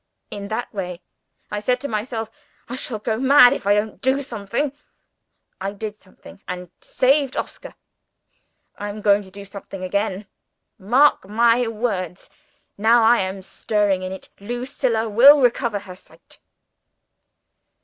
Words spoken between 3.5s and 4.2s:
if I don't